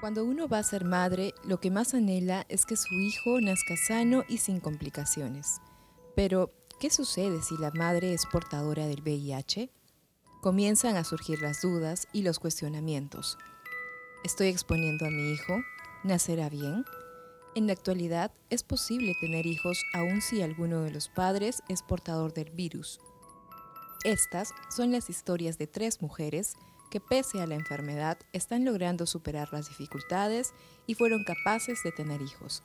Cuando 0.00 0.24
uno 0.24 0.46
va 0.46 0.58
a 0.58 0.62
ser 0.62 0.84
madre, 0.84 1.34
lo 1.42 1.58
que 1.58 1.72
más 1.72 1.92
anhela 1.92 2.46
es 2.48 2.64
que 2.64 2.76
su 2.76 2.94
hijo 2.94 3.40
nazca 3.40 3.76
sano 3.76 4.22
y 4.28 4.38
sin 4.38 4.60
complicaciones. 4.60 5.60
Pero, 6.14 6.52
¿qué 6.78 6.88
sucede 6.88 7.42
si 7.42 7.56
la 7.56 7.72
madre 7.72 8.14
es 8.14 8.24
portadora 8.26 8.86
del 8.86 9.02
VIH? 9.02 9.70
Comienzan 10.40 10.96
a 10.96 11.02
surgir 11.02 11.42
las 11.42 11.62
dudas 11.62 12.06
y 12.12 12.22
los 12.22 12.38
cuestionamientos. 12.38 13.38
¿Estoy 14.22 14.46
exponiendo 14.48 15.04
a 15.04 15.10
mi 15.10 15.32
hijo? 15.32 15.56
¿Nacerá 16.04 16.48
bien? 16.48 16.84
En 17.56 17.66
la 17.66 17.72
actualidad 17.72 18.30
es 18.50 18.62
posible 18.62 19.14
tener 19.20 19.46
hijos 19.46 19.82
aun 19.94 20.22
si 20.22 20.42
alguno 20.42 20.82
de 20.82 20.92
los 20.92 21.08
padres 21.08 21.60
es 21.68 21.82
portador 21.82 22.32
del 22.32 22.50
virus. 22.50 23.00
Estas 24.04 24.52
son 24.70 24.92
las 24.92 25.10
historias 25.10 25.58
de 25.58 25.66
tres 25.66 26.00
mujeres 26.00 26.54
que 26.90 27.00
pese 27.00 27.40
a 27.40 27.46
la 27.46 27.54
enfermedad 27.54 28.18
están 28.32 28.64
logrando 28.64 29.06
superar 29.06 29.52
las 29.52 29.68
dificultades 29.68 30.52
y 30.86 30.94
fueron 30.94 31.24
capaces 31.24 31.82
de 31.82 31.92
tener 31.92 32.22
hijos. 32.22 32.62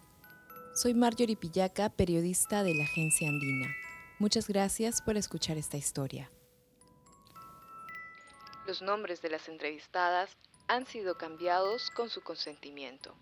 Soy 0.76 0.94
Marjorie 0.94 1.36
Pillaca, 1.36 1.90
periodista 1.90 2.64
de 2.64 2.74
la 2.74 2.84
agencia 2.84 3.28
Andina. 3.30 3.74
Muchas 4.20 4.48
gracias 4.48 5.02
por 5.02 5.18
escuchar 5.18 5.58
esta 5.58 5.78
historia. 5.78 6.32
Los 8.66 8.82
nombres 8.82 9.22
de 9.22 9.30
las 9.30 9.50
entrevistadas 9.50 10.38
han 10.68 10.86
sido 10.88 11.18
cambiados 11.18 11.90
con 11.92 12.10
su 12.10 12.22
consentimiento. 12.22 13.16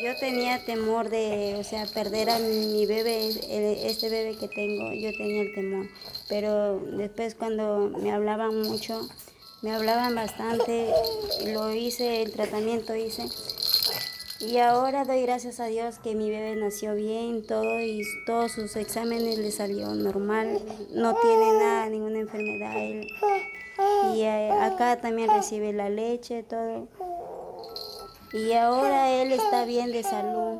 Yo 0.00 0.16
tenía 0.18 0.64
temor 0.64 1.10
de, 1.10 1.56
o 1.58 1.64
sea, 1.64 1.86
perder 1.86 2.30
a 2.30 2.38
mi 2.38 2.86
bebé, 2.86 3.28
este 3.86 4.08
bebé 4.08 4.36
que 4.36 4.48
tengo, 4.48 4.92
yo 4.92 5.10
tenía 5.16 5.42
el 5.42 5.54
temor. 5.54 5.86
Pero 6.28 6.80
después 6.96 7.34
cuando 7.34 7.90
me 7.98 8.12
hablaban 8.12 8.62
mucho, 8.62 9.00
me 9.60 9.72
hablaban 9.72 10.14
bastante, 10.14 10.92
lo 11.52 11.72
hice, 11.72 12.22
el 12.22 12.32
tratamiento 12.32 12.94
hice. 12.94 13.24
Y 14.40 14.58
ahora 14.58 15.04
doy 15.04 15.22
gracias 15.22 15.60
a 15.60 15.66
Dios 15.66 15.98
que 15.98 16.14
mi 16.14 16.30
bebé 16.30 16.56
nació 16.56 16.94
bien, 16.94 17.46
todo 17.46 17.80
y 17.80 18.02
todos 18.26 18.52
sus 18.52 18.74
exámenes 18.76 19.38
le 19.38 19.50
salió 19.50 19.94
normal, 19.94 20.58
no 20.94 21.14
tiene 21.20 21.52
nada, 21.58 21.88
ninguna 21.88 22.20
enfermedad. 22.20 22.74
Y 24.14 24.22
eh, 24.22 24.50
acá 24.50 25.00
también 25.00 25.30
recibe 25.30 25.72
la 25.72 25.90
leche, 25.90 26.42
todo 26.42 26.88
y 28.32 28.52
ahora 28.52 29.10
él 29.10 29.32
está 29.32 29.64
bien 29.64 29.92
de 29.92 30.02
salud. 30.02 30.58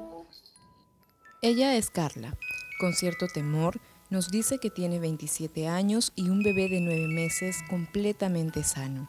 Ella 1.41 1.77
es 1.77 1.91
Carla. 1.91 2.37
Con 2.79 2.95
cierto 2.95 3.27
temor, 3.29 3.81
nos 4.11 4.31
dice 4.31 4.59
que 4.59 4.71
tiene 4.71 4.99
27 4.99 5.69
años 5.69 6.13
y 6.15 6.29
un 6.29 6.43
bebé 6.43 6.69
de 6.69 6.81
9 6.81 7.09
meses 7.09 7.59
completamente 7.71 8.63
sano. 8.63 9.09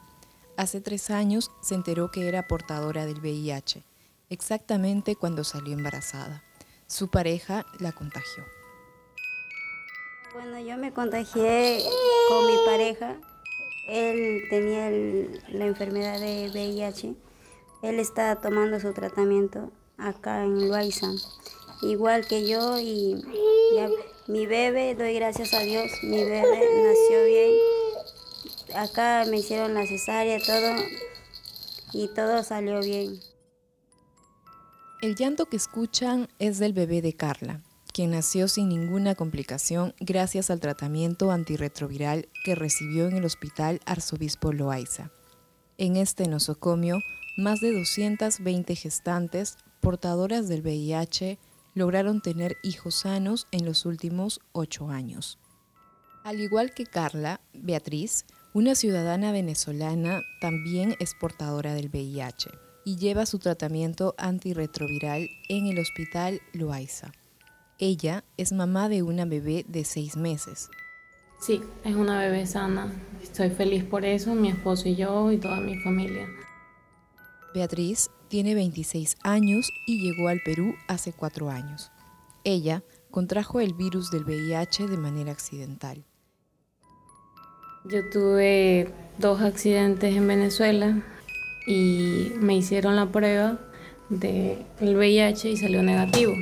Hace 0.56 0.82
tres 0.82 1.10
años 1.10 1.52
se 1.62 1.76
enteró 1.76 2.12
que 2.12 2.28
era 2.28 2.48
portadora 2.48 3.06
del 3.06 3.20
VIH, 3.20 3.84
exactamente 4.30 5.16
cuando 5.16 5.44
salió 5.44 5.74
embarazada. 5.74 6.44
Su 6.88 7.10
pareja 7.10 7.66
la 7.80 7.92
contagió. 7.92 8.44
Bueno, 10.34 10.60
yo 10.60 10.78
me 10.78 10.94
contagié 10.94 11.84
con 12.30 12.46
mi 12.48 12.58
pareja. 12.66 13.16
Él 13.90 14.44
tenía 14.50 14.90
la 15.50 15.66
enfermedad 15.66 16.20
de 16.20 16.50
VIH 16.54 17.16
él 17.84 18.00
está 18.00 18.38
tomando 18.38 18.80
su 18.80 18.94
tratamiento 18.94 19.72
acá 19.98 20.46
en 20.46 20.70
Loaiza, 20.70 21.12
igual 21.82 22.26
que 22.26 22.48
yo 22.48 22.80
y 22.80 23.22
mi 24.28 24.46
bebé, 24.48 24.96
doy 24.96 25.16
gracias 25.16 25.54
a 25.54 25.60
Dios, 25.60 25.92
mi 26.02 26.24
bebé 26.24 26.42
nació 26.42 27.26
bien. 27.26 27.52
Acá 28.76 29.26
me 29.30 29.38
hicieron 29.38 29.74
la 29.74 29.86
cesárea, 29.86 30.40
todo, 30.40 30.76
y 31.92 32.08
todo 32.08 32.42
salió 32.44 32.80
bien. 32.80 33.20
El 35.02 35.16
llanto 35.16 35.48
que 35.48 35.58
escuchan 35.58 36.30
es 36.40 36.60
del 36.60 36.72
bebé 36.72 37.02
de 37.02 37.14
Carla, 37.14 37.62
quien 37.92 38.12
nació 38.12 38.48
sin 38.48 38.70
ninguna 38.70 39.16
complicación 39.16 39.94
gracias 40.00 40.50
al 40.50 40.62
tratamiento 40.62 41.32
antirretroviral 41.32 42.30
que 42.46 42.56
recibió 42.56 43.10
en 43.10 43.18
el 43.18 43.26
Hospital 43.26 43.82
Arzobispo 43.86 44.54
Loaiza. 44.54 45.12
En 45.78 45.98
este 45.98 46.30
nosocomio 46.30 47.00
más 47.38 47.62
de 47.62 47.72
220 47.72 48.76
gestantes 48.76 49.58
portadoras 49.80 50.48
del 50.48 50.62
VIH 50.62 51.40
lograron 51.74 52.22
tener 52.22 52.58
hijos 52.64 52.96
sanos 52.96 53.48
en 53.52 53.66
los 53.66 53.86
últimos 53.86 54.40
ocho 54.52 54.90
años. 54.90 55.40
Al 56.24 56.40
igual 56.40 56.74
que 56.74 56.86
Carla, 56.86 57.42
Beatriz, 57.54 58.26
una 58.54 58.76
ciudadana 58.76 59.32
venezolana, 59.32 60.22
también 60.40 60.96
es 61.00 61.16
portadora 61.20 61.74
del 61.74 61.90
VIH 61.90 62.52
y 62.86 62.98
lleva 62.98 63.26
su 63.26 63.40
tratamiento 63.40 64.14
antirretroviral 64.18 65.28
en 65.50 65.68
el 65.68 65.80
hospital 65.80 66.42
Loaiza. 66.54 67.12
Ella 67.80 68.24
es 68.38 68.54
mamá 68.54 68.90
de 68.90 69.02
una 69.02 69.26
bebé 69.26 69.66
de 69.68 69.84
seis 69.84 70.16
meses. 70.16 70.70
Sí, 71.42 71.62
es 71.84 71.96
una 71.96 72.20
bebé 72.20 72.46
sana. 72.46 72.94
Estoy 73.22 73.50
feliz 73.50 73.84
por 73.84 74.06
eso, 74.06 74.36
mi 74.36 74.50
esposo 74.50 74.88
y 74.88 74.96
yo 74.96 75.32
y 75.32 75.38
toda 75.38 75.60
mi 75.60 75.78
familia. 75.80 76.28
Beatriz 77.54 78.10
tiene 78.30 78.56
26 78.56 79.18
años 79.24 79.70
y 79.86 80.02
llegó 80.02 80.28
al 80.28 80.42
Perú 80.44 80.74
hace 80.88 81.14
cuatro 81.14 81.50
años. 81.50 81.92
Ella 82.44 82.84
contrajo 83.12 83.60
el 83.60 83.74
virus 83.74 84.10
del 84.10 84.24
VIH 84.24 84.88
de 84.88 84.98
manera 84.98 85.32
accidental. 85.32 86.04
Yo 87.86 88.10
tuve 88.10 88.90
dos 89.20 89.42
accidentes 89.42 90.16
en 90.16 90.28
Venezuela 90.28 91.04
y 91.68 92.32
me 92.40 92.56
hicieron 92.56 92.96
la 92.96 93.12
prueba 93.12 93.60
del 94.10 94.98
VIH 94.98 95.52
y 95.52 95.58
salió 95.58 95.84
negativo. 95.84 96.34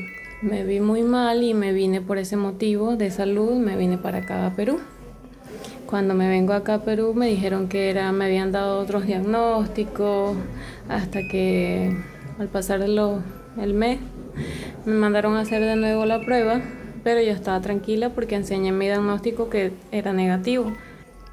Me 0.42 0.64
vi 0.64 0.80
muy 0.80 1.04
mal 1.04 1.44
y 1.44 1.54
me 1.54 1.74
vine 1.74 2.00
por 2.00 2.20
ese 2.20 2.38
motivo 2.38 2.96
de 2.96 3.12
salud, 3.12 3.56
me 3.58 3.76
vine 3.76 3.98
para 3.98 4.20
acá 4.20 4.46
a 4.46 4.56
Perú. 4.56 4.80
Cuando 5.92 6.14
me 6.14 6.30
vengo 6.30 6.54
acá 6.54 6.76
a 6.76 6.84
Perú 6.86 7.14
me 7.14 7.28
dijeron 7.28 7.68
que 7.68 7.90
era, 7.90 8.14
me 8.14 8.24
habían 8.24 8.54
dado 8.54 8.80
otros 8.80 9.06
diagnósticos, 9.06 10.38
hasta 10.88 11.28
que 11.28 11.94
al 12.40 12.48
pasar 12.48 12.82
el 12.82 13.74
mes 13.74 14.00
me 14.86 14.94
mandaron 14.94 15.36
a 15.36 15.42
hacer 15.42 15.62
de 15.62 15.76
nuevo 15.76 16.06
la 16.06 16.22
prueba, 16.22 16.62
pero 17.04 17.22
yo 17.22 17.34
estaba 17.34 17.60
tranquila 17.60 18.12
porque 18.12 18.36
enseñé 18.36 18.72
mi 18.72 18.86
diagnóstico 18.86 19.50
que 19.50 19.74
era 19.92 20.14
negativo. 20.14 20.72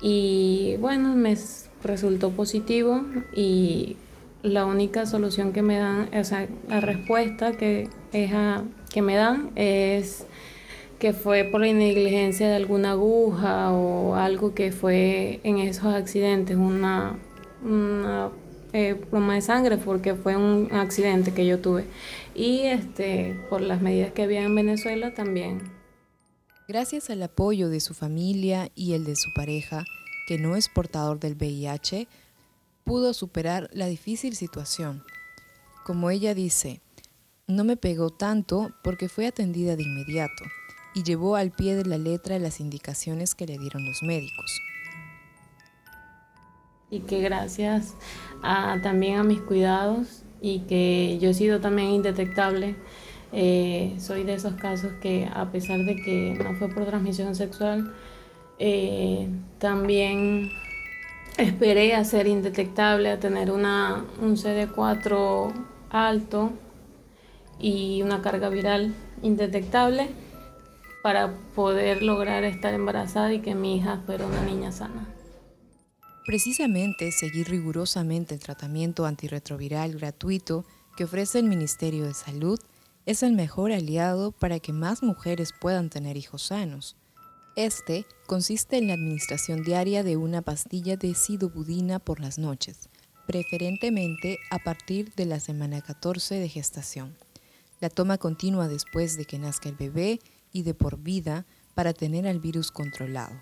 Y 0.00 0.74
bueno, 0.80 1.14
me 1.14 1.36
resultó 1.84 2.30
positivo 2.30 3.04
y 3.32 3.96
la 4.42 4.66
única 4.66 5.06
solución 5.06 5.52
que 5.52 5.62
me 5.62 5.78
dan, 5.78 6.08
o 6.12 6.24
sea, 6.24 6.48
la 6.68 6.80
respuesta 6.80 7.52
que, 7.52 7.88
es 8.12 8.32
que 8.92 9.02
me 9.02 9.14
dan 9.14 9.50
es 9.54 10.26
que 10.98 11.12
fue 11.12 11.44
por 11.44 11.60
la 11.60 11.72
negligencia 11.72 12.48
de 12.48 12.56
alguna 12.56 12.92
aguja 12.92 13.72
o 13.72 14.16
algo 14.16 14.54
que 14.54 14.72
fue 14.72 15.40
en 15.44 15.58
esos 15.58 15.86
accidentes, 15.86 16.56
una, 16.56 17.16
una 17.62 18.30
eh, 18.72 18.96
pluma 19.08 19.34
de 19.34 19.40
sangre, 19.40 19.76
porque 19.78 20.14
fue 20.14 20.36
un 20.36 20.68
accidente 20.72 21.32
que 21.32 21.46
yo 21.46 21.60
tuve. 21.60 21.84
Y 22.34 22.62
este, 22.62 23.38
por 23.48 23.60
las 23.60 23.80
medidas 23.80 24.12
que 24.12 24.22
había 24.22 24.42
en 24.42 24.54
Venezuela 24.54 25.14
también. 25.14 25.70
Gracias 26.66 27.10
al 27.10 27.22
apoyo 27.22 27.68
de 27.68 27.80
su 27.80 27.94
familia 27.94 28.70
y 28.74 28.92
el 28.92 29.04
de 29.04 29.16
su 29.16 29.32
pareja, 29.34 29.84
que 30.26 30.38
no 30.38 30.56
es 30.56 30.68
portador 30.68 31.20
del 31.20 31.34
VIH, 31.34 32.08
pudo 32.84 33.14
superar 33.14 33.70
la 33.72 33.86
difícil 33.86 34.34
situación. 34.34 35.04
Como 35.86 36.10
ella 36.10 36.34
dice, 36.34 36.80
no 37.46 37.64
me 37.64 37.76
pegó 37.76 38.10
tanto 38.10 38.72
porque 38.82 39.08
fue 39.08 39.26
atendida 39.26 39.76
de 39.76 39.84
inmediato 39.84 40.44
y 40.94 41.02
llevó 41.02 41.36
al 41.36 41.50
pie 41.50 41.74
de 41.76 41.84
la 41.84 41.98
letra 41.98 42.38
las 42.38 42.60
indicaciones 42.60 43.34
que 43.34 43.46
le 43.46 43.58
dieron 43.58 43.84
los 43.84 44.02
médicos. 44.02 44.60
Y 46.90 47.00
que 47.00 47.20
gracias 47.20 47.94
a, 48.42 48.80
también 48.82 49.18
a 49.18 49.24
mis 49.24 49.40
cuidados 49.40 50.22
y 50.40 50.60
que 50.60 51.18
yo 51.20 51.30
he 51.30 51.34
sido 51.34 51.60
también 51.60 51.90
indetectable, 51.90 52.76
eh, 53.32 53.94
soy 53.98 54.24
de 54.24 54.34
esos 54.34 54.54
casos 54.54 54.92
que 55.02 55.28
a 55.32 55.50
pesar 55.52 55.80
de 55.80 55.96
que 55.96 56.38
no 56.42 56.54
fue 56.54 56.68
por 56.68 56.86
transmisión 56.86 57.34
sexual, 57.34 57.92
eh, 58.58 59.28
también 59.58 60.50
esperé 61.36 61.94
a 61.94 62.04
ser 62.04 62.26
indetectable, 62.26 63.10
a 63.10 63.20
tener 63.20 63.50
una, 63.50 64.04
un 64.20 64.36
CD4 64.36 65.52
alto 65.90 66.52
y 67.60 68.02
una 68.02 68.22
carga 68.22 68.48
viral 68.48 68.94
indetectable 69.22 70.08
para 71.08 71.32
poder 71.54 72.02
lograr 72.02 72.44
estar 72.44 72.74
embarazada 72.74 73.32
y 73.32 73.40
que 73.40 73.54
mi 73.54 73.78
hija 73.78 74.02
fuera 74.04 74.26
una 74.26 74.42
niña 74.42 74.70
sana. 74.72 75.08
Precisamente 76.26 77.12
seguir 77.12 77.48
rigurosamente 77.48 78.34
el 78.34 78.40
tratamiento 78.40 79.06
antirretroviral 79.06 79.92
gratuito 79.96 80.66
que 80.98 81.04
ofrece 81.04 81.38
el 81.38 81.46
Ministerio 81.46 82.04
de 82.04 82.12
Salud 82.12 82.60
es 83.06 83.22
el 83.22 83.32
mejor 83.32 83.72
aliado 83.72 84.32
para 84.32 84.60
que 84.60 84.74
más 84.74 85.02
mujeres 85.02 85.54
puedan 85.58 85.88
tener 85.88 86.18
hijos 86.18 86.42
sanos. 86.42 86.94
Este 87.56 88.04
consiste 88.26 88.76
en 88.76 88.88
la 88.88 88.92
administración 88.92 89.62
diaria 89.62 90.02
de 90.02 90.18
una 90.18 90.42
pastilla 90.42 90.98
de 90.98 91.14
sidobudina 91.14 92.00
por 92.00 92.20
las 92.20 92.36
noches, 92.36 92.90
preferentemente 93.26 94.36
a 94.50 94.58
partir 94.58 95.14
de 95.14 95.24
la 95.24 95.40
semana 95.40 95.80
14 95.80 96.34
de 96.34 96.50
gestación. 96.50 97.16
La 97.80 97.88
toma 97.88 98.18
continua 98.18 98.68
después 98.68 99.16
de 99.16 99.24
que 99.24 99.38
nazca 99.38 99.70
el 99.70 99.76
bebé 99.76 100.20
y 100.52 100.62
de 100.62 100.74
por 100.74 100.98
vida 100.98 101.46
para 101.74 101.92
tener 101.92 102.26
al 102.26 102.40
virus 102.40 102.70
controlado. 102.72 103.34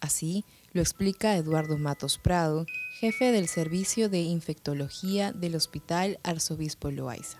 Así 0.00 0.44
lo 0.72 0.80
explica 0.80 1.36
Eduardo 1.36 1.78
Matos 1.78 2.18
Prado, 2.18 2.66
jefe 2.98 3.32
del 3.32 3.48
Servicio 3.48 4.08
de 4.08 4.20
Infectología 4.20 5.32
del 5.32 5.54
Hospital 5.54 6.18
Arzobispo 6.22 6.90
Loaiza. 6.90 7.38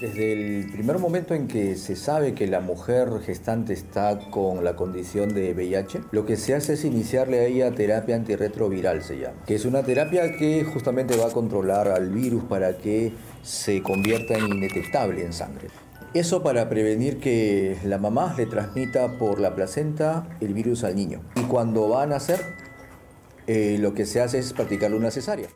Desde 0.00 0.32
el 0.32 0.70
primer 0.72 0.98
momento 0.98 1.32
en 1.32 1.48
que 1.48 1.74
se 1.76 1.96
sabe 1.96 2.34
que 2.34 2.46
la 2.46 2.60
mujer 2.60 3.08
gestante 3.24 3.72
está 3.72 4.18
con 4.30 4.62
la 4.62 4.76
condición 4.76 5.32
de 5.32 5.54
VIH, 5.54 6.00
lo 6.10 6.26
que 6.26 6.36
se 6.36 6.54
hace 6.54 6.74
es 6.74 6.84
iniciarle 6.84 7.40
a 7.40 7.44
ella 7.44 7.74
terapia 7.74 8.16
antirretroviral, 8.16 9.02
se 9.02 9.18
llama, 9.18 9.42
que 9.46 9.54
es 9.54 9.64
una 9.64 9.82
terapia 9.82 10.36
que 10.36 10.64
justamente 10.64 11.16
va 11.16 11.28
a 11.28 11.32
controlar 11.32 11.88
al 11.88 12.10
virus 12.10 12.44
para 12.44 12.76
que 12.76 13.12
se 13.42 13.82
convierta 13.82 14.34
en 14.34 14.48
indetectable 14.48 15.24
en 15.24 15.32
sangre. 15.32 15.68
Eso 16.14 16.42
para 16.42 16.68
prevenir 16.68 17.20
que 17.20 17.78
la 17.84 17.98
mamá 17.98 18.34
le 18.36 18.46
transmita 18.46 19.18
por 19.18 19.40
la 19.40 19.54
placenta 19.54 20.26
el 20.40 20.54
virus 20.54 20.84
al 20.84 20.96
niño. 20.96 21.22
Y 21.34 21.42
cuando 21.42 21.88
va 21.88 22.04
a 22.04 22.06
nacer, 22.06 22.40
eh, 23.46 23.76
lo 23.78 23.94
que 23.94 24.06
se 24.06 24.20
hace 24.20 24.38
es 24.38 24.52
practicarle 24.52 24.96
una 24.96 25.10
cesárea. 25.10 25.48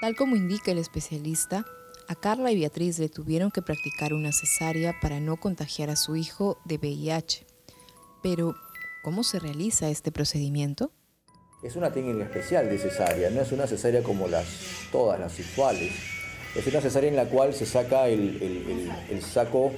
Tal 0.00 0.14
como 0.14 0.36
indica 0.36 0.70
el 0.70 0.78
especialista, 0.78 1.64
a 2.06 2.14
Carla 2.14 2.52
y 2.52 2.58
Beatriz 2.58 2.98
le 2.98 3.08
tuvieron 3.08 3.50
que 3.50 3.62
practicar 3.62 4.14
una 4.14 4.32
cesárea 4.32 4.94
para 5.00 5.20
no 5.20 5.36
contagiar 5.36 5.90
a 5.90 5.96
su 5.96 6.16
hijo 6.16 6.58
de 6.64 6.78
VIH. 6.78 7.46
Pero, 8.22 8.54
¿cómo 9.02 9.24
se 9.24 9.38
realiza 9.38 9.90
este 9.90 10.12
procedimiento? 10.12 10.92
Es 11.62 11.76
una 11.76 11.92
técnica 11.92 12.24
especial 12.24 12.68
de 12.68 12.78
cesárea, 12.78 13.30
no 13.30 13.40
es 13.40 13.52
una 13.52 13.66
cesárea 13.66 14.02
como 14.02 14.28
las, 14.28 14.46
todas 14.92 15.18
las 15.18 15.38
usuales. 15.38 16.17
Es 16.58 16.66
una 16.66 16.80
cesárea 16.80 17.08
en 17.08 17.14
la 17.14 17.26
cual 17.26 17.54
se 17.54 17.66
saca 17.66 18.08
el, 18.08 18.90
saco 19.22 19.70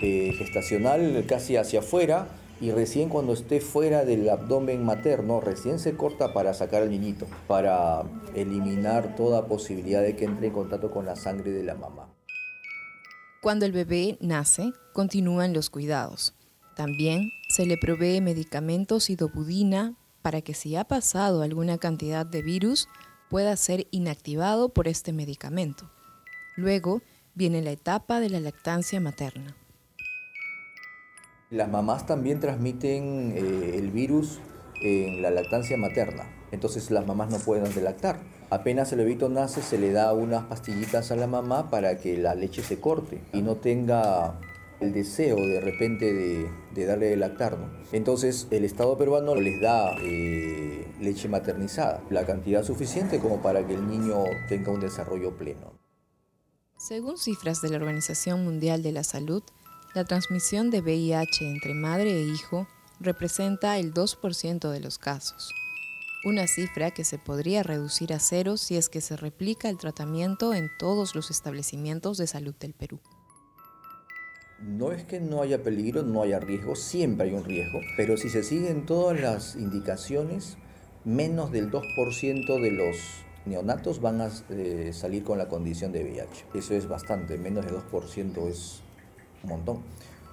eh, 0.00 0.32
gestacional 0.38 1.22
casi 1.28 1.58
hacia 1.58 1.80
afuera 1.80 2.28
y 2.62 2.70
recién 2.70 3.10
cuando 3.10 3.34
esté 3.34 3.60
fuera 3.60 4.06
del 4.06 4.30
abdomen 4.30 4.82
materno, 4.86 5.42
recién 5.42 5.78
se 5.78 5.98
corta 5.98 6.32
para 6.32 6.54
sacar 6.54 6.80
al 6.80 6.88
niñito, 6.88 7.26
para 7.46 8.04
eliminar 8.34 9.16
toda 9.16 9.48
posibilidad 9.48 10.00
de 10.00 10.16
que 10.16 10.24
entre 10.24 10.46
en 10.46 10.54
contacto 10.54 10.90
con 10.90 11.04
la 11.04 11.14
sangre 11.14 11.50
de 11.50 11.62
la 11.62 11.74
mamá. 11.74 12.08
Cuando 13.42 13.66
el 13.66 13.72
bebé 13.72 14.16
nace, 14.22 14.72
continúan 14.94 15.52
los 15.52 15.68
cuidados. 15.68 16.34
También 16.74 17.32
se 17.50 17.66
le 17.66 17.76
provee 17.76 18.22
medicamentos 18.22 19.10
y 19.10 19.16
dobudina 19.16 19.94
para 20.22 20.40
que 20.40 20.54
si 20.54 20.74
ha 20.74 20.84
pasado 20.84 21.42
alguna 21.42 21.76
cantidad 21.76 22.24
de 22.24 22.40
virus 22.40 22.88
pueda 23.28 23.54
ser 23.58 23.88
inactivado 23.90 24.70
por 24.70 24.88
este 24.88 25.12
medicamento. 25.12 25.90
Luego 26.56 27.02
viene 27.34 27.62
la 27.62 27.72
etapa 27.72 28.20
de 28.20 28.30
la 28.30 28.40
lactancia 28.40 29.00
materna. 29.00 29.56
Las 31.50 31.68
mamás 31.68 32.06
también 32.06 32.40
transmiten 32.40 33.32
eh, 33.36 33.76
el 33.78 33.90
virus 33.90 34.40
en 34.82 35.22
la 35.22 35.30
lactancia 35.30 35.76
materna, 35.76 36.28
entonces 36.52 36.90
las 36.90 37.06
mamás 37.06 37.30
no 37.30 37.38
pueden 37.38 37.84
lactar. 37.84 38.20
Apenas 38.50 38.92
el 38.92 38.98
bebito 38.98 39.28
nace, 39.28 39.62
se 39.62 39.78
le 39.78 39.92
da 39.92 40.12
unas 40.12 40.44
pastillitas 40.44 41.10
a 41.10 41.16
la 41.16 41.26
mamá 41.26 41.70
para 41.70 41.98
que 41.98 42.16
la 42.16 42.34
leche 42.34 42.62
se 42.62 42.78
corte 42.80 43.20
y 43.32 43.42
no 43.42 43.56
tenga 43.56 44.38
el 44.80 44.92
deseo 44.92 45.36
de 45.36 45.60
repente 45.60 46.12
de, 46.12 46.86
darle 46.86 47.06
de 47.06 47.16
lactar. 47.16 47.56
Entonces 47.92 48.46
el 48.50 48.64
Estado 48.64 48.96
peruano 48.96 49.34
les 49.34 49.60
da 49.60 49.92
eh, 50.02 50.86
leche 51.00 51.28
maternizada, 51.28 52.02
la 52.10 52.24
cantidad 52.26 52.62
suficiente 52.62 53.18
como 53.18 53.42
para 53.42 53.66
que 53.66 53.74
el 53.74 53.88
niño 53.88 54.24
tenga 54.48 54.72
un 54.72 54.80
desarrollo 54.80 55.36
pleno. 55.36 55.83
Según 56.76 57.16
cifras 57.18 57.62
de 57.62 57.70
la 57.70 57.76
Organización 57.76 58.44
Mundial 58.44 58.82
de 58.82 58.92
la 58.92 59.04
Salud, 59.04 59.42
la 59.94 60.04
transmisión 60.04 60.70
de 60.70 60.80
VIH 60.80 61.48
entre 61.48 61.72
madre 61.72 62.12
e 62.12 62.22
hijo 62.26 62.66
representa 63.00 63.78
el 63.78 63.94
2% 63.94 64.70
de 64.70 64.80
los 64.80 64.98
casos, 64.98 65.54
una 66.24 66.46
cifra 66.46 66.90
que 66.90 67.04
se 67.04 67.18
podría 67.18 67.62
reducir 67.62 68.12
a 68.12 68.18
cero 68.18 68.56
si 68.56 68.76
es 68.76 68.88
que 68.88 69.00
se 69.00 69.16
replica 69.16 69.68
el 69.68 69.78
tratamiento 69.78 70.52
en 70.52 70.68
todos 70.78 71.14
los 71.14 71.30
establecimientos 71.30 72.18
de 72.18 72.26
salud 72.26 72.54
del 72.58 72.74
Perú. 72.74 73.00
No 74.60 74.92
es 74.92 75.04
que 75.04 75.20
no 75.20 75.42
haya 75.42 75.62
peligro, 75.62 76.02
no 76.02 76.22
haya 76.22 76.40
riesgo, 76.40 76.74
siempre 76.74 77.28
hay 77.28 77.34
un 77.34 77.44
riesgo, 77.44 77.80
pero 77.96 78.16
si 78.16 78.30
se 78.30 78.42
siguen 78.42 78.84
todas 78.84 79.20
las 79.20 79.56
indicaciones, 79.56 80.56
menos 81.04 81.52
del 81.52 81.70
2% 81.70 82.60
de 82.60 82.70
los 82.70 82.96
neonatos 83.46 84.00
van 84.00 84.20
a 84.20 84.30
eh, 84.50 84.90
salir 84.92 85.24
con 85.24 85.38
la 85.38 85.48
condición 85.48 85.92
de 85.92 86.02
VIH. 86.02 86.46
Eso 86.54 86.74
es 86.74 86.88
bastante, 86.88 87.38
menos 87.38 87.64
del 87.66 87.76
2% 87.76 88.48
es 88.48 88.80
un 89.42 89.50
montón. 89.50 89.82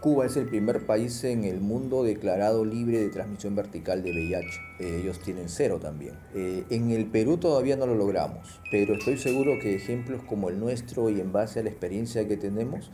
Cuba 0.01 0.25
es 0.25 0.35
el 0.35 0.47
primer 0.47 0.87
país 0.87 1.23
en 1.25 1.43
el 1.43 1.61
mundo 1.61 2.03
declarado 2.03 2.65
libre 2.65 2.99
de 2.99 3.09
transmisión 3.09 3.55
vertical 3.55 4.01
de 4.01 4.11
VIH. 4.11 4.59
Eh, 4.79 4.99
ellos 5.03 5.19
tienen 5.19 5.47
cero 5.47 5.79
también. 5.79 6.15
Eh, 6.33 6.63
en 6.71 6.89
el 6.89 7.05
Perú 7.05 7.37
todavía 7.37 7.75
no 7.75 7.85
lo 7.85 7.93
logramos, 7.93 8.59
pero 8.71 8.95
estoy 8.95 9.19
seguro 9.19 9.59
que 9.61 9.75
ejemplos 9.75 10.23
como 10.23 10.49
el 10.49 10.59
nuestro 10.59 11.11
y 11.11 11.19
en 11.19 11.31
base 11.31 11.59
a 11.59 11.63
la 11.63 11.69
experiencia 11.69 12.27
que 12.27 12.35
tenemos 12.35 12.89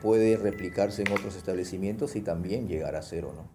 puede 0.00 0.36
replicarse 0.36 1.02
en 1.02 1.12
otros 1.12 1.36
establecimientos 1.36 2.16
y 2.16 2.22
también 2.22 2.66
llegar 2.66 2.96
a 2.96 3.02
cero, 3.02 3.32
¿no? 3.36 3.48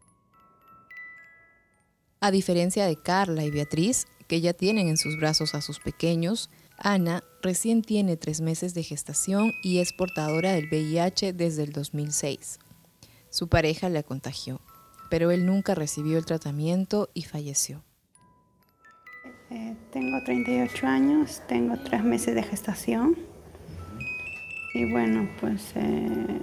A 2.22 2.32
diferencia 2.32 2.86
de 2.86 2.96
Carla 2.96 3.44
y 3.44 3.52
Beatriz, 3.52 4.08
que 4.27 4.41
ya 4.41 4.53
tienen 4.53 4.88
en 4.88 4.97
sus 4.97 5.18
brazos 5.18 5.56
a 5.56 5.62
sus 5.62 5.79
pequeños, 5.79 6.50
Ana 6.77 7.24
recién 7.41 7.81
tiene 7.81 8.18
tres 8.18 8.41
meses 8.41 8.74
de 8.74 8.83
gestación 8.83 9.53
y 9.63 9.79
es 9.79 9.94
portadora 9.94 10.51
del 10.51 10.68
VIH 10.68 11.33
desde 11.33 11.63
el 11.63 11.71
2006. 11.71 12.59
Su 13.29 13.47
pareja 13.47 13.89
la 13.89 14.03
contagió, 14.03 14.62
pero 15.09 15.31
él 15.31 15.45
nunca 15.45 15.75
recibió 15.75 16.18
el 16.18 16.25
tratamiento 16.25 17.09
y 17.13 17.24
falleció. 17.24 17.83
Eh, 19.50 19.75
tengo 19.91 20.21
38 20.24 20.88
años, 20.88 21.41
tengo 21.47 21.77
tres 21.77 22.03
meses 22.03 22.35
de 22.35 22.44
gestación 22.44 23.18
y 24.74 24.91
bueno, 24.91 25.29
pues 25.39 25.71
eh, 25.75 26.41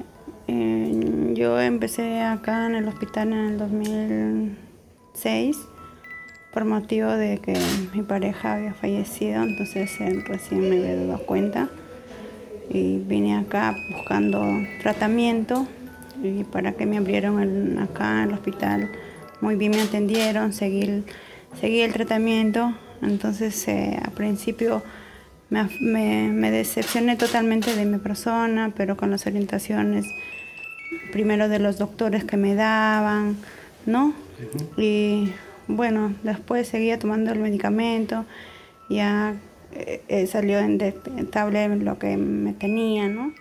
eh, 0.48 1.32
yo 1.34 1.60
empecé 1.60 2.22
acá 2.22 2.66
en 2.66 2.76
el 2.76 2.88
hospital 2.88 3.32
en 3.32 3.38
el 3.38 3.58
2006 3.58 5.58
por 6.54 6.64
motivo 6.64 7.10
de 7.10 7.38
que 7.38 7.54
mi 7.92 8.02
pareja 8.02 8.54
había 8.54 8.72
fallecido, 8.74 9.42
entonces 9.42 10.00
él 10.00 10.24
recién 10.24 10.70
me 10.70 10.78
había 10.78 11.04
dado 11.04 11.18
cuenta 11.26 11.68
y 12.70 12.98
vine 12.98 13.36
acá 13.36 13.74
buscando 13.90 14.62
tratamiento 14.80 15.66
y 16.22 16.44
para 16.44 16.72
que 16.72 16.86
me 16.86 16.96
abrieron 16.96 17.78
acá 17.80 18.22
en 18.22 18.28
el 18.28 18.34
hospital. 18.34 18.88
Muy 19.40 19.56
bien 19.56 19.72
me 19.72 19.82
atendieron, 19.82 20.52
seguí, 20.52 21.02
seguí 21.60 21.80
el 21.80 21.92
tratamiento, 21.92 22.72
entonces 23.02 23.66
eh, 23.66 23.98
a 24.00 24.10
principio 24.12 24.80
me, 25.50 25.68
me, 26.30 26.50
decepcioné 26.52 27.16
totalmente 27.16 27.74
de 27.74 27.84
mi 27.84 27.98
persona, 27.98 28.72
pero 28.76 28.96
con 28.96 29.10
las 29.10 29.26
orientaciones 29.26 30.06
primero 31.10 31.48
de 31.48 31.58
los 31.58 31.78
doctores 31.78 32.24
que 32.24 32.36
me 32.36 32.54
daban, 32.54 33.36
¿no? 33.86 34.14
Y 34.76 35.30
bueno, 35.68 36.14
después 36.22 36.68
seguía 36.68 36.98
tomando 36.98 37.32
el 37.32 37.38
medicamento, 37.38 38.24
ya 38.88 39.36
eh, 39.72 40.02
eh, 40.08 40.26
salió 40.26 40.58
en 40.58 40.78
detectable 40.78 41.68
lo 41.76 41.98
que 41.98 42.16
me 42.16 42.52
tenía, 42.52 43.08
¿no? 43.08 43.34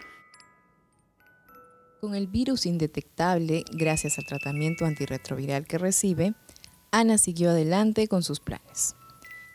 Con 2.02 2.16
el 2.16 2.28
virus 2.28 2.66
indetectable, 2.66 3.64
gracias 3.72 4.18
al 4.18 4.26
tratamiento 4.26 4.86
antirretroviral 4.86 5.66
que 5.66 5.78
recibe, 5.78 6.34
Ana 6.92 7.18
siguió 7.18 7.52
adelante 7.52 8.08
con 8.08 8.24
sus 8.24 8.40
planes. 8.40 8.96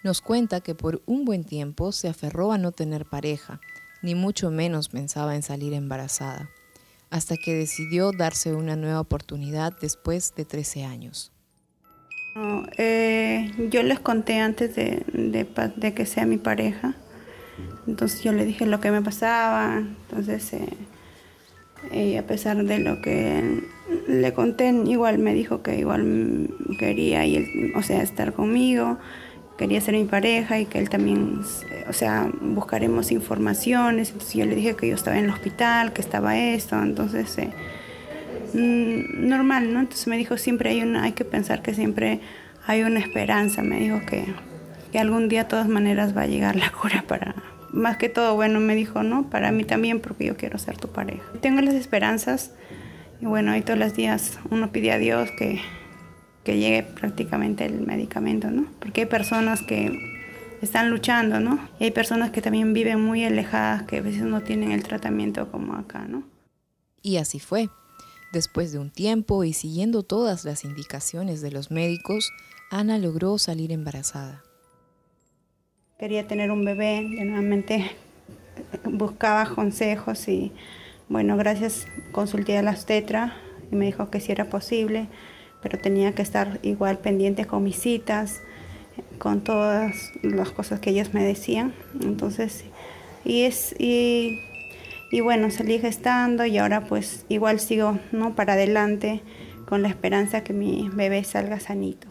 Nos 0.03 0.21
cuenta 0.21 0.61
que 0.61 0.75
por 0.75 1.03
un 1.07 1.25
buen 1.25 1.45
tiempo 1.45 1.93
se 1.93 2.09
aferró 2.09 2.53
a 2.53 2.59
no 2.59 2.73
tener 2.73 3.05
pareja, 3.05 3.61
ni 4.03 4.15
mucho 4.15 4.51
menos 4.51 4.89
pensaba 4.89 5.35
en 5.35 5.43
salir 5.43 5.75
embarazada, 5.75 6.49
hasta 7.11 7.37
que 7.37 7.55
decidió 7.55 8.13
darse 8.13 8.55
una 8.55 8.77
nueva 8.77 9.01
oportunidad 9.01 9.77
después 9.81 10.35
de 10.35 10.45
13 10.45 10.85
años. 10.85 11.33
Eh, 12.77 13.51
yo 13.71 13.83
les 13.83 14.01
conté 14.01 14.39
antes 14.41 14.75
de, 14.75 15.93
que 15.95 16.07
sea 16.07 16.27
mi 16.27 16.37
pareja. 16.37 16.95
Entonces 17.87 18.23
yo 18.23 18.33
le 18.33 18.45
dije 18.45 18.67
lo 18.67 18.81
que 18.81 18.91
me 18.91 19.03
pasaba. 19.03 19.79
Entonces, 19.79 20.53
eh, 21.93 22.19
a 22.19 22.23
pesar 22.27 22.65
de 22.65 22.79
lo 22.79 23.01
que 23.01 23.63
le 24.07 24.33
conté, 24.33 24.71
igual 24.87 25.19
me 25.19 25.35
dijo 25.35 25.63
que 25.63 25.79
igual 25.79 26.51
quería, 26.79 27.23
o 27.75 27.83
sea, 27.83 28.03
estar 28.03 28.33
conmigo, 28.33 28.99
quería 29.57 29.81
ser 29.81 29.95
mi 29.95 30.05
pareja 30.05 30.59
y 30.61 30.67
que 30.67 30.79
él 30.79 30.89
también, 30.89 31.41
o 31.89 31.93
sea, 31.93 32.31
buscaremos 32.41 33.11
informaciones. 33.11 34.11
Entonces 34.11 34.35
yo 34.35 34.47
le 34.47 34.55
dije 34.55 34.77
que 34.77 34.89
yo 34.89 34.95
estaba 34.95 35.19
en 35.19 35.25
el 35.25 35.31
hospital, 35.31 35.93
que 35.93 36.01
estaba 36.01 36.39
esto. 36.39 36.81
Entonces, 36.81 37.37
eh, 37.39 37.51
normal, 38.55 39.73
¿no? 39.73 39.81
Entonces 39.81 40.07
me 40.07 40.17
dijo, 40.17 40.37
siempre 40.37 40.71
hay 40.71 40.83
una, 40.83 41.05
hay 41.05 41.13
que 41.13 41.25
pensar 41.25 41.63
que 41.63 41.75
siempre 41.75 42.21
hay 42.67 42.83
una 42.83 43.01
esperanza, 43.01 43.63
me 43.63 43.81
dijo 43.81 44.01
que, 44.07 44.27
que 44.93 44.99
algún 44.99 45.29
día 45.29 45.45
de 45.45 45.51
todas 45.51 45.69
maneras 45.69 46.17
va 46.17 46.23
a 46.23 46.27
llegar 46.27 46.57
la 46.57 46.71
cura 46.71 47.05
para, 47.07 47.35
más 47.73 47.97
que 47.97 48.09
todo, 48.09 48.35
bueno, 48.35 48.61
me 48.61 48.75
dijo, 48.75 49.03
no, 49.03 49.29
para 49.31 49.53
mí 49.53 49.65
también, 49.65 50.01
porque 50.01 50.27
yo 50.27 50.37
quiero 50.37 50.59
ser 50.59 50.77
tu 50.77 50.89
pareja. 50.89 51.25
Tengo 51.41 51.61
las 51.61 51.75
esperanzas 51.75 52.53
y 53.21 53.27
bueno, 53.27 53.53
ahí 53.53 53.63
todos 53.63 53.79
los 53.79 53.95
días 53.95 54.39
uno 54.51 54.71
pide 54.71 54.93
a 54.93 54.99
Dios 54.99 55.31
que, 55.33 55.61
que 56.45 56.59
llegue 56.59 56.83
prácticamente 56.83 57.65
el 57.67 57.81
medicamento, 57.81 58.51
¿no? 58.51 58.67
Porque 58.79 59.03
hay 59.03 59.07
personas 59.07 59.63
que 59.63 59.99
están 60.63 60.91
luchando, 60.91 61.41
¿no? 61.41 61.59
Y 61.79 61.85
hay 61.85 61.91
personas 61.91 62.31
que 62.31 62.43
también 62.43 62.73
viven 62.73 63.01
muy 63.01 63.25
alejadas, 63.25 63.83
que 63.85 63.99
a 63.99 64.03
veces 64.03 64.23
no 64.23 64.41
tienen 64.41 64.73
el 64.73 64.83
tratamiento 64.83 65.51
como 65.51 65.75
acá, 65.75 66.07
¿no? 66.09 66.23
Y 67.03 67.17
así 67.17 67.39
fue. 67.39 67.69
Después 68.33 68.73
de 68.73 68.79
un 68.79 68.91
tiempo 68.91 69.45
y 69.45 69.53
siguiendo 69.53 70.03
todas 70.03 70.45
las 70.45 70.65
indicaciones 70.65 71.41
de 71.41 71.51
los 71.51 71.71
médicos, 71.71 72.31
Ana 72.71 72.99
logró 72.99 73.39
salir 73.39 73.73
embarazada. 73.73 74.45
Quería 75.99 76.27
tener 76.29 76.51
un 76.51 76.65
bebé, 76.65 76.99
y 76.99 77.25
nuevamente 77.25 77.91
buscaba 78.85 79.47
consejos 79.47 80.29
y 80.29 80.53
bueno, 81.09 81.37
gracias 81.37 81.87
consulté 82.13 82.59
a 82.59 82.63
las 82.63 82.85
tetra 82.85 83.37
y 83.73 83.77
me 83.77 83.87
dijo 83.87 84.11
que 84.11 84.21
sí 84.21 84.31
era 84.31 84.51
posible, 84.51 85.09
pero 85.63 85.79
tenía 85.79 86.15
que 86.15 86.23
estar 86.23 86.61
igual 86.63 86.99
pendiente 86.99 87.47
con 87.47 87.63
mis 87.63 87.81
citas, 87.81 88.43
con 89.19 89.43
todas 89.43 90.13
las 90.23 90.51
cosas 90.51 90.81
que 90.81 90.91
ellos 90.91 91.15
me 91.15 91.25
decían. 91.25 91.73
Entonces, 92.03 92.65
y 93.25 93.43
es 93.43 93.75
y 93.79 94.41
y 95.11 95.21
bueno, 95.21 95.51
salí 95.51 95.79
gestando 95.79 96.45
y 96.45 96.59
ahora 96.59 96.85
pues 96.87 97.25
igual 97.29 97.61
sigo 97.61 97.99
¿no? 98.13 98.35
para 98.35 98.55
adelante 98.55 99.23
con 99.67 99.83
la 99.83 99.89
esperanza 99.89 100.45
que 100.45 100.53
mi 100.53 100.89
bebé 100.89 101.25
salga 101.25 101.61
sanito. 101.61 102.09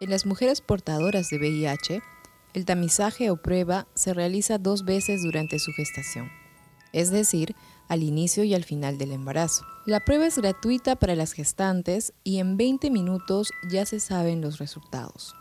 En 0.00 0.10
las 0.10 0.26
mujeres 0.26 0.60
portadoras 0.60 1.28
de 1.30 1.38
VIH, 1.38 2.02
el 2.52 2.64
tamizaje 2.64 3.30
o 3.30 3.36
prueba 3.36 3.86
se 3.94 4.14
realiza 4.14 4.58
dos 4.58 4.84
veces 4.84 5.22
durante 5.22 5.58
su 5.58 5.72
gestación, 5.72 6.30
es 6.92 7.10
decir, 7.10 7.54
al 7.88 8.02
inicio 8.02 8.44
y 8.44 8.54
al 8.54 8.64
final 8.64 8.98
del 8.98 9.12
embarazo. 9.12 9.64
La 9.86 10.00
prueba 10.00 10.26
es 10.26 10.38
gratuita 10.38 10.96
para 10.96 11.14
las 11.14 11.32
gestantes 11.32 12.12
y 12.22 12.38
en 12.38 12.56
20 12.56 12.90
minutos 12.90 13.50
ya 13.70 13.84
se 13.86 14.00
saben 14.00 14.40
los 14.40 14.58
resultados. 14.58 15.34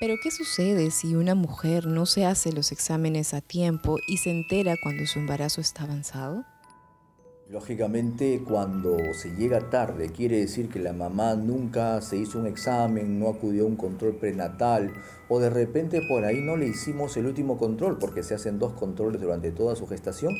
Pero 0.00 0.14
¿qué 0.22 0.30
sucede 0.30 0.92
si 0.92 1.16
una 1.16 1.34
mujer 1.34 1.88
no 1.88 2.06
se 2.06 2.24
hace 2.24 2.52
los 2.52 2.70
exámenes 2.70 3.34
a 3.34 3.40
tiempo 3.40 3.96
y 4.06 4.18
se 4.18 4.30
entera 4.30 4.76
cuando 4.80 5.04
su 5.06 5.18
embarazo 5.18 5.60
está 5.60 5.84
avanzado? 5.84 6.44
Lógicamente, 7.48 8.44
cuando 8.46 8.96
se 9.14 9.34
llega 9.34 9.70
tarde, 9.70 10.10
quiere 10.10 10.38
decir 10.38 10.68
que 10.68 10.78
la 10.78 10.92
mamá 10.92 11.34
nunca 11.34 12.00
se 12.00 12.16
hizo 12.16 12.38
un 12.38 12.46
examen, 12.46 13.18
no 13.18 13.28
acudió 13.28 13.64
a 13.64 13.66
un 13.66 13.74
control 13.74 14.14
prenatal, 14.16 14.92
o 15.28 15.40
de 15.40 15.50
repente 15.50 16.00
por 16.06 16.24
ahí 16.24 16.42
no 16.42 16.56
le 16.56 16.68
hicimos 16.68 17.16
el 17.16 17.26
último 17.26 17.56
control, 17.56 17.98
porque 17.98 18.22
se 18.22 18.34
hacen 18.34 18.58
dos 18.58 18.74
controles 18.74 19.20
durante 19.20 19.50
toda 19.50 19.74
su 19.74 19.88
gestación, 19.88 20.34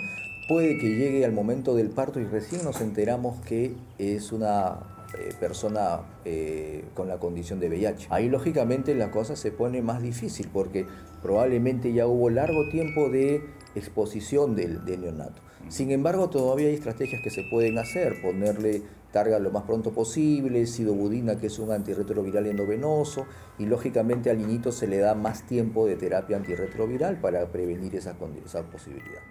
puede 0.49 0.79
que 0.79 0.97
llegue 0.97 1.25
al 1.25 1.33
momento 1.33 1.75
del 1.75 1.89
parto 1.91 2.21
y 2.21 2.27
recién 2.27 2.63
nos 2.63 2.81
enteramos 2.81 3.41
que 3.41 3.75
es 3.99 4.31
una 4.31 4.98
eh, 5.15 5.35
persona 5.41 6.03
eh, 6.27 6.85
con 6.95 7.09
la 7.09 7.19
condición 7.19 7.61
de 7.61 7.69
VIH. 7.69 8.09
Ahí 8.11 8.29
lógicamente 8.29 8.95
la 8.95 9.11
cosa 9.11 9.37
se 9.37 9.51
pone 9.51 9.81
más 9.81 10.03
difícil 10.03 10.51
porque 10.53 10.87
probablemente 11.23 11.93
ya 11.95 12.07
hubo 12.07 12.29
largo 12.29 12.69
tiempo 12.71 13.09
de 13.09 13.43
exposición 13.75 14.55
del, 14.55 14.85
neonato. 14.85 15.41
Sin 15.69 15.91
embargo, 15.93 16.29
todavía 16.29 16.69
hay 16.69 16.75
estrategias 16.75 17.23
que 17.23 17.31
se 17.31 17.43
pueden 17.51 17.79
hacer, 17.79 18.21
ponerle 18.21 18.83
targa 19.13 19.39
lo 19.39 19.51
más 19.51 19.65
pronto 19.65 19.93
posible, 19.93 20.67
sidobudina, 20.67 21.39
que 21.39 21.47
es 21.47 21.59
un 21.59 21.73
antirretroviral 21.73 22.47
endovenoso, 22.47 23.27
y 23.59 23.65
lógicamente 23.65 24.31
al 24.31 24.39
niñito 24.39 24.73
se 24.73 24.87
le 24.87 24.99
da 24.99 25.15
más 25.15 25.47
tiempo 25.47 25.87
de 25.87 25.97
terapia 25.97 26.37
antirretroviral 26.37 27.19
para 27.21 27.51
prevenir 27.51 27.97
esa, 27.97 28.15
esa 28.45 28.63
posibilidad. 28.65 29.23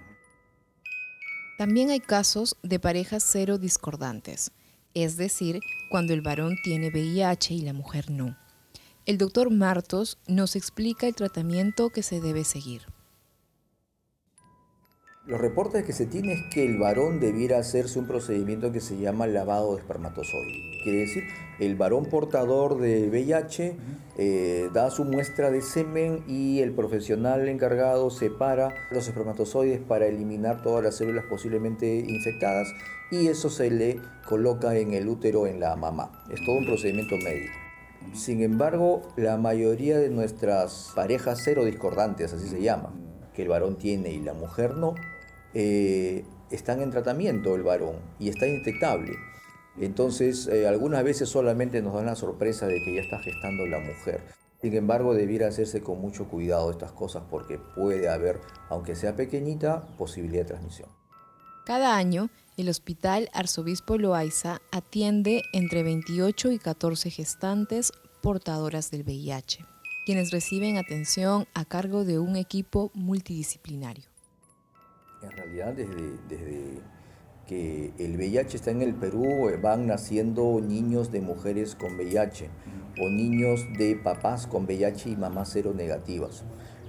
También 1.58 1.90
hay 1.90 2.00
casos 2.00 2.56
de 2.62 2.80
parejas 2.80 3.24
cero 3.28 3.58
discordantes, 3.58 4.52
es 5.04 5.18
decir, 5.18 5.60
cuando 5.90 6.14
el 6.14 6.22
varón 6.22 6.56
tiene 6.64 6.90
VIH 6.90 7.54
y 7.54 7.62
la 7.62 7.74
mujer 7.74 8.10
no. 8.10 8.36
El 9.06 9.18
doctor 9.18 9.52
Martos 9.52 10.18
nos 10.28 10.56
explica 10.56 11.08
el 11.08 11.16
tratamiento 11.16 11.90
que 11.92 12.04
se 12.04 12.20
debe 12.20 12.44
seguir. 12.44 12.82
Los 15.28 15.42
reportes 15.42 15.84
que 15.84 15.92
se 15.92 16.06
tiene 16.06 16.34
es 16.34 16.42
que 16.54 16.66
el 16.66 16.78
varón 16.78 17.20
debiera 17.20 17.60
hacerse 17.60 18.00
un 18.00 18.08
procedimiento 18.08 18.72
que 18.72 18.80
se 18.80 18.98
llama 18.98 19.28
lavado 19.28 19.76
de 19.76 19.82
espermatozoides. 19.82 20.82
Quiere 20.84 21.00
decir, 21.00 21.24
el 21.60 21.76
varón 21.76 22.06
portador 22.06 22.80
de 22.80 23.10
VIH 23.10 23.76
eh, 24.18 24.70
da 24.74 24.90
su 24.90 25.04
muestra 25.04 25.52
de 25.52 25.62
semen 25.62 26.24
y 26.28 26.62
el 26.62 26.72
profesional 26.72 27.48
encargado 27.50 28.10
separa 28.10 28.74
los 28.90 29.08
espermatozoides 29.10 29.82
para 29.82 30.08
eliminar 30.08 30.64
todas 30.64 30.82
las 30.82 30.96
células 30.96 31.26
posiblemente 31.26 32.06
infectadas 32.08 32.74
y 33.12 33.28
eso 33.28 33.50
se 33.50 33.70
le 33.70 34.00
coloca 34.26 34.76
en 34.76 34.94
el 34.94 35.08
útero 35.08 35.48
en 35.48 35.60
la 35.60 35.76
mamá. 35.76 36.24
Es 36.30 36.40
todo 36.46 36.58
un 36.58 36.66
procedimiento 36.66 37.16
médico. 37.18 37.54
Sin 38.14 38.42
embargo, 38.42 39.02
la 39.16 39.38
mayoría 39.38 39.98
de 39.98 40.10
nuestras 40.10 40.92
parejas 40.96 41.42
cero 41.44 41.66
discordantes, 41.66 42.34
así 42.34 42.48
se 42.48 42.62
llama, 42.62 42.94
que 43.34 43.44
el 43.44 43.50
varón 43.50 43.78
tiene 43.78 44.12
y 44.12 44.20
la 44.20 44.34
mujer 44.34 44.76
no, 44.76 44.96
eh, 45.54 46.26
están 46.52 46.82
en 46.82 46.92
tratamiento 46.92 47.56
el 47.56 47.64
varón 47.64 47.98
y 48.20 48.30
está 48.30 48.48
indetectable. 48.48 49.14
Entonces, 49.80 50.48
eh, 50.48 50.68
algunas 50.68 51.04
veces 51.04 51.30
solamente 51.30 51.82
nos 51.82 51.94
dan 51.94 52.08
la 52.08 52.16
sorpresa 52.16 52.68
de 52.68 52.82
que 52.84 52.96
ya 52.96 53.02
está 53.02 53.20
gestando 53.20 53.66
la 53.68 53.80
mujer. 53.80 54.22
Sin 54.62 54.74
embargo, 54.74 55.14
debiera 55.14 55.48
hacerse 55.48 55.82
con 55.82 56.02
mucho 56.02 56.28
cuidado 56.28 56.72
estas 56.72 56.92
cosas 56.92 57.24
porque 57.30 57.60
puede 57.76 58.10
haber, 58.10 58.40
aunque 58.70 58.96
sea 58.96 59.16
pequeñita, 59.16 59.86
posibilidad 59.98 60.42
de 60.42 60.48
transmisión. 60.48 60.90
Cada 61.66 61.96
año, 61.96 62.30
el 62.58 62.70
Hospital 62.70 63.30
Arzobispo 63.34 64.00
Loaiza 64.00 64.62
atiende 64.72 65.44
entre 65.54 65.84
28 65.84 66.52
y 66.52 66.58
14 66.58 67.12
gestantes 67.12 67.92
portadoras 68.24 68.90
del 68.90 69.04
VIH, 69.04 69.64
quienes 70.08 70.32
reciben 70.32 70.78
atención 70.78 71.46
a 71.54 71.66
cargo 71.66 72.04
de 72.04 72.18
un 72.18 72.36
equipo 72.36 72.90
multidisciplinario. 72.96 74.06
En 75.22 75.32
realidad, 75.32 75.74
desde, 75.74 76.82
que 77.46 77.94
el 78.00 78.18
VIH 78.18 78.58
está 78.58 78.72
en 78.72 78.82
el 78.82 78.96
Perú, 78.96 79.50
eh, 79.50 79.58
van 79.62 79.86
naciendo 79.86 80.60
niños 80.60 81.12
de 81.12 81.22
mujeres 81.22 81.76
con 81.76 81.96
VIH 81.96 82.50
o 83.00 83.10
niños 83.10 83.66
de 83.78 83.96
papás 83.96 84.48
con 84.48 84.66
VIH 84.66 85.12
y 85.12 85.16
mamás 85.16 85.52
cero 85.54 85.74
negativas. 85.76 86.44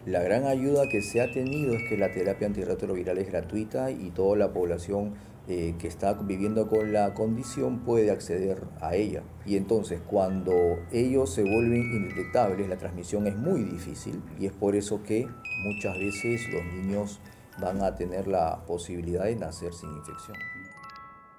La 0.06 0.22
gran 0.22 0.46
ayuda 0.46 0.88
que 0.88 1.02
se 1.02 1.20
ha 1.20 1.30
tenido 1.30 1.74
es 1.74 1.82
que 1.90 1.98
la 1.98 2.10
terapia 2.10 2.46
antirretroviral 2.46 3.18
es 3.18 3.28
gratuita 3.28 3.90
y 3.90 4.10
toda 4.10 4.38
la 4.38 4.52
población 4.54 5.14
eh, 5.50 5.76
que 5.78 5.88
está 5.88 6.12
viviendo 6.12 6.68
con 6.68 6.92
la 6.92 7.14
condición 7.14 7.78
puede 7.78 8.10
acceder 8.10 8.64
a 8.82 8.94
ella. 8.94 9.22
Y 9.46 9.56
entonces 9.56 9.98
cuando 10.06 10.52
ellos 10.92 11.32
se 11.32 11.42
vuelven 11.42 11.90
indetectables, 11.90 12.68
la 12.68 12.76
transmisión 12.76 13.26
es 13.26 13.34
muy 13.34 13.62
difícil 13.62 14.22
y 14.38 14.44
es 14.44 14.52
por 14.52 14.76
eso 14.76 15.02
que 15.02 15.26
muchas 15.64 15.98
veces 15.98 16.42
los 16.52 16.62
niños 16.66 17.20
van 17.60 17.82
a 17.82 17.94
tener 17.94 18.28
la 18.28 18.62
posibilidad 18.66 19.24
de 19.24 19.36
nacer 19.36 19.72
sin 19.72 19.90
infección. 19.96 20.36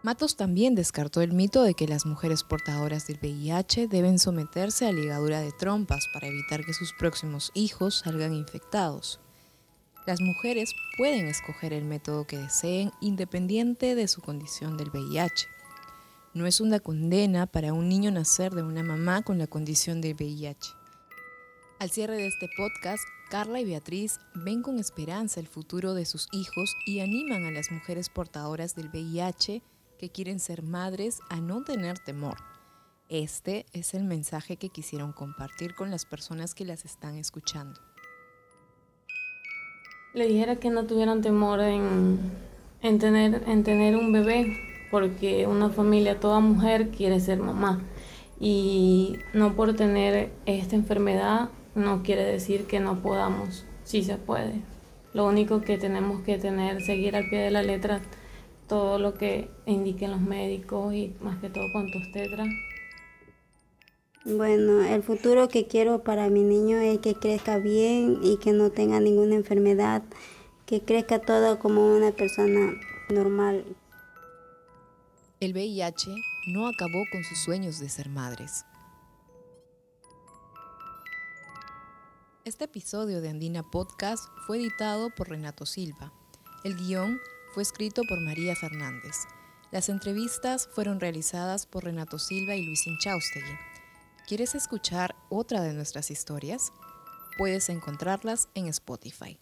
Matos 0.02 0.36
también 0.36 0.74
descartó 0.74 1.22
el 1.22 1.34
mito 1.34 1.62
de 1.62 1.76
que 1.76 1.88
las 1.88 2.08
mujeres 2.08 2.44
portadoras 2.44 3.06
del 3.06 3.20
VIH 3.22 3.88
deben 3.88 4.18
someterse 4.18 4.88
a 4.88 4.92
ligadura 4.92 5.40
de 5.42 5.52
trompas 5.52 6.08
para 6.14 6.28
evitar 6.28 6.66
que 6.66 6.74
sus 6.74 6.94
próximos 6.94 7.52
hijos 7.54 8.00
salgan 8.06 8.34
infectados. 8.34 9.20
Las 10.06 10.22
mujeres 10.22 10.74
pueden 10.98 11.28
escoger 11.28 11.74
el 11.74 11.84
método 11.84 12.26
que 12.26 12.38
deseen 12.38 12.92
independiente 13.02 13.96
de 13.96 14.08
su 14.08 14.22
condición 14.22 14.78
del 14.78 14.90
VIH. 14.90 15.48
No 16.34 16.46
es 16.46 16.62
una 16.62 16.80
condena 16.80 17.46
para 17.46 17.74
un 17.74 17.90
niño 17.90 18.12
nacer 18.12 18.54
de 18.54 18.64
una 18.64 18.84
mamá 18.84 19.22
con 19.22 19.38
la 19.38 19.48
condición 19.48 20.02
de 20.02 20.14
VIH. 20.14 20.74
Al 21.80 21.92
cierre 21.92 22.16
de 22.16 22.28
este 22.28 22.50
podcast, 22.58 23.04
Carla 23.30 23.60
y 23.60 23.66
Beatriz 23.66 24.20
ven 24.34 24.62
con 24.62 24.80
esperanza 24.80 25.40
el 25.40 25.48
futuro 25.48 25.94
de 25.94 26.06
sus 26.06 26.28
hijos 26.32 26.76
y 26.86 27.00
animan 27.00 27.46
a 27.46 27.52
las 27.52 27.72
mujeres 27.72 28.10
portadoras 28.10 28.76
del 28.76 28.90
VIH 28.90 29.62
que 30.00 30.10
quieren 30.10 30.40
ser 30.40 30.64
madres 30.64 31.20
a 31.30 31.38
no 31.38 31.64
tener 31.64 32.00
temor. 32.00 32.38
Este 33.10 33.66
es 33.74 33.94
el 33.94 34.04
mensaje 34.04 34.58
que 34.58 34.70
quisieron 34.70 35.14
compartir 35.14 35.76
con 35.76 35.92
las 35.92 36.06
personas 36.06 36.54
que 36.54 36.66
las 36.66 36.86
están 36.86 37.16
escuchando. 37.16 37.80
Le 40.14 40.28
dijera 40.28 40.56
que 40.56 40.70
no 40.70 40.86
tuvieran 40.86 41.22
temor 41.22 41.60
en, 41.62 42.20
tener, 42.82 43.44
en 43.48 43.64
tener 43.64 43.96
un 43.96 44.12
bebé, 44.12 44.58
porque 44.90 45.46
una 45.46 45.70
familia, 45.70 46.20
toda 46.20 46.40
mujer 46.40 46.90
quiere 46.90 47.20
ser 47.20 47.40
mamá. 47.40 47.82
Y 48.40 49.18
no 49.34 49.54
por 49.54 49.76
tener 49.76 50.32
esta 50.46 50.76
enfermedad 50.76 51.50
no 51.76 52.02
quiere 52.02 52.24
decir 52.24 52.66
que 52.66 52.80
no 52.80 53.02
podamos, 53.02 53.66
sí 53.84 54.02
se 54.04 54.18
puede. 54.18 54.62
Lo 55.14 55.28
único 55.28 55.62
que 55.62 55.78
tenemos 55.78 56.22
que 56.22 56.38
tener, 56.38 56.82
seguir 56.82 57.16
al 57.16 57.30
pie 57.30 57.40
de 57.40 57.52
la 57.52 57.62
letra 57.62 58.02
todo 58.68 59.00
lo 59.00 59.16
que 59.16 59.50
indiquen 59.66 60.12
los 60.12 60.22
médicos 60.22 60.94
y 60.94 61.14
más 61.22 61.40
que 61.40 61.50
todo 61.50 61.66
cuantos 61.72 62.04
tetras. 62.14 62.48
Bueno, 64.26 64.82
el 64.82 65.02
futuro 65.02 65.48
que 65.48 65.68
quiero 65.68 66.04
para 66.04 66.30
mi 66.30 66.44
niño 66.44 66.78
es 66.78 67.00
que 67.00 67.16
crezca 67.16 67.58
bien 67.58 68.20
y 68.22 68.38
que 68.38 68.52
no 68.52 68.70
tenga 68.70 69.00
ninguna 69.00 69.36
enfermedad, 69.36 70.04
que 70.66 70.82
crezca 70.82 71.20
todo 71.20 71.58
como 71.58 71.96
una 71.96 72.12
persona 72.12 72.74
normal. 73.10 73.64
El 75.40 75.54
VIH 75.54 76.14
no 76.48 76.68
acabó 76.68 77.06
con 77.14 77.24
sus 77.24 77.40
sueños 77.40 77.80
de 77.80 77.88
ser 77.88 78.10
madres. 78.10 78.66
Este 82.44 82.66
episodio 82.66 83.22
de 83.22 83.30
Andina 83.30 83.64
Podcast 83.64 84.26
fue 84.46 84.58
editado 84.58 85.12
por 85.16 85.30
Renato 85.30 85.66
Silva. 85.66 86.12
El 86.66 86.76
guion 86.76 87.22
fue 87.54 87.64
escrito 87.64 88.02
por 88.04 88.20
María 88.20 88.54
Fernández. 88.58 89.16
Las 89.72 89.88
entrevistas 89.88 90.68
fueron 90.74 91.00
realizadas 91.00 91.66
por 91.66 91.86
Renato 91.86 92.20
Silva 92.20 92.56
y 92.56 92.66
Luis 92.66 92.86
Inchaustegui. 92.86 93.79
¿Quieres 94.30 94.54
escuchar 94.54 95.16
otra 95.30 95.64
de 95.64 95.74
nuestras 95.74 96.12
historias? 96.12 96.72
Puedes 97.40 97.68
encontrarlas 97.68 98.48
en 98.54 98.68
Spotify. 98.68 99.40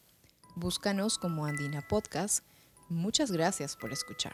Búscanos 0.56 1.18
como 1.18 1.46
Andina 1.46 1.86
Podcast. 1.86 2.46
Muchas 2.88 3.30
gracias 3.30 3.76
por 3.76 3.92
escuchar. 3.92 4.34